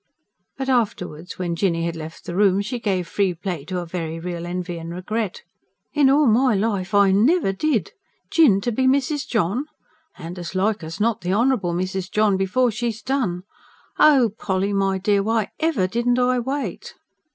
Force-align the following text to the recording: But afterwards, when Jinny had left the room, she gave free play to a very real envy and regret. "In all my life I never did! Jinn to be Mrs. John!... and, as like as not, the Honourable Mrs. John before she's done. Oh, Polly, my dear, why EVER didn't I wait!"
But 0.57 0.67
afterwards, 0.67 1.37
when 1.37 1.55
Jinny 1.55 1.85
had 1.85 1.95
left 1.95 2.25
the 2.25 2.35
room, 2.35 2.63
she 2.63 2.79
gave 2.79 3.07
free 3.07 3.35
play 3.35 3.63
to 3.65 3.81
a 3.81 3.85
very 3.85 4.19
real 4.19 4.47
envy 4.47 4.79
and 4.79 4.91
regret. 4.91 5.43
"In 5.93 6.09
all 6.09 6.25
my 6.25 6.55
life 6.55 6.95
I 6.95 7.11
never 7.11 7.51
did! 7.53 7.91
Jinn 8.31 8.61
to 8.61 8.71
be 8.71 8.87
Mrs. 8.87 9.27
John!... 9.27 9.65
and, 10.17 10.39
as 10.39 10.55
like 10.55 10.83
as 10.83 10.99
not, 10.99 11.21
the 11.21 11.33
Honourable 11.33 11.75
Mrs. 11.75 12.09
John 12.09 12.35
before 12.35 12.71
she's 12.71 13.03
done. 13.03 13.43
Oh, 13.99 14.31
Polly, 14.39 14.73
my 14.73 14.97
dear, 14.97 15.21
why 15.21 15.49
EVER 15.59 15.85
didn't 15.85 16.17
I 16.17 16.39
wait!" 16.39 16.95